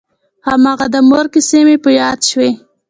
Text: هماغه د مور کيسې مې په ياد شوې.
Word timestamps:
هماغه 0.47 0.87
د 0.93 0.95
مور 1.09 1.25
کيسې 1.33 1.59
مې 1.67 1.75
په 1.83 1.89
ياد 1.99 2.19
شوې. 2.29 2.49